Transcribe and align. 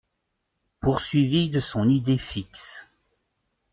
Poursuivi 0.81 1.51
de 1.51 1.59
son 1.59 1.87
idée 1.87 2.17
fixe. 2.17 2.87